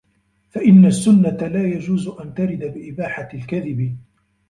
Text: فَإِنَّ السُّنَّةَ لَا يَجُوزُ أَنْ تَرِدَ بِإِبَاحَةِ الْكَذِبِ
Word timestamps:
فَإِنَّ 0.49 0.85
السُّنَّةَ 0.85 1.47
لَا 1.47 1.67
يَجُوزُ 1.67 2.07
أَنْ 2.07 2.33
تَرِدَ 2.33 2.59
بِإِبَاحَةِ 2.73 3.29
الْكَذِبِ 3.33 3.97